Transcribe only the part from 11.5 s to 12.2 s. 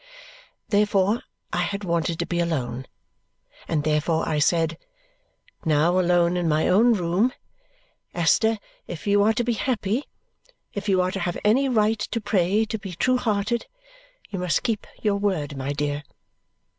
right to